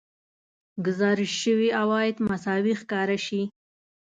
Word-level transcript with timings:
ګزارش 0.85 1.31
شوي 1.43 1.69
عواید 1.81 2.15
مساوي 2.27 2.73
ښکاره 2.81 3.17
شي 3.25 3.41